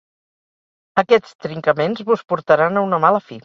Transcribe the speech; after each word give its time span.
Aquests 1.03 1.37
trincaments 1.47 2.05
vos 2.11 2.27
portaran 2.33 2.81
a 2.83 2.87
una 2.91 3.05
mala 3.09 3.25
fi. 3.31 3.39